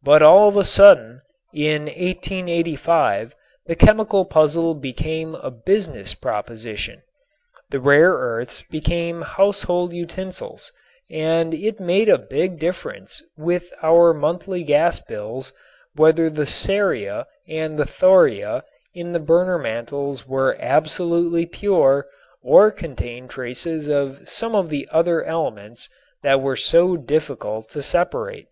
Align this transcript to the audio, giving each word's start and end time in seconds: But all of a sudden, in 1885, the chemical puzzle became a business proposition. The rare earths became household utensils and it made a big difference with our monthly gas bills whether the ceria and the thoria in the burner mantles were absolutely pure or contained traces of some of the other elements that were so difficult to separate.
But 0.00 0.22
all 0.22 0.46
of 0.48 0.56
a 0.56 0.62
sudden, 0.62 1.22
in 1.52 1.86
1885, 1.86 3.34
the 3.66 3.74
chemical 3.74 4.24
puzzle 4.24 4.76
became 4.76 5.34
a 5.34 5.50
business 5.50 6.14
proposition. 6.14 7.02
The 7.70 7.80
rare 7.80 8.12
earths 8.12 8.62
became 8.62 9.22
household 9.22 9.92
utensils 9.92 10.70
and 11.10 11.52
it 11.52 11.80
made 11.80 12.08
a 12.08 12.16
big 12.16 12.60
difference 12.60 13.24
with 13.36 13.72
our 13.82 14.14
monthly 14.14 14.62
gas 14.62 15.00
bills 15.00 15.52
whether 15.96 16.30
the 16.30 16.46
ceria 16.46 17.26
and 17.48 17.76
the 17.76 17.86
thoria 17.86 18.62
in 18.94 19.12
the 19.14 19.18
burner 19.18 19.58
mantles 19.58 20.28
were 20.28 20.54
absolutely 20.60 21.44
pure 21.44 22.06
or 22.40 22.70
contained 22.70 23.30
traces 23.30 23.88
of 23.88 24.28
some 24.28 24.54
of 24.54 24.70
the 24.70 24.88
other 24.92 25.24
elements 25.24 25.88
that 26.22 26.40
were 26.40 26.54
so 26.54 26.96
difficult 26.96 27.68
to 27.70 27.82
separate. 27.82 28.46